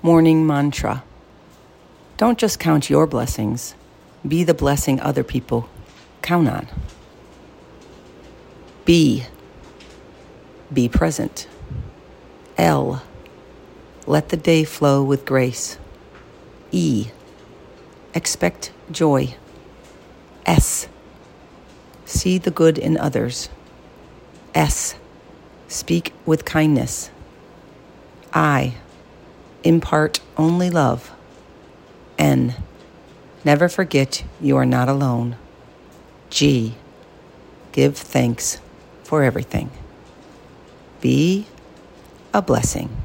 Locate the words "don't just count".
2.18-2.88